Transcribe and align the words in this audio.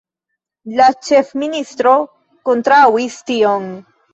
La 0.79 0.87
ĉefministro 1.09 1.93
kontraŭis 2.51 3.21
tion. 3.31 3.71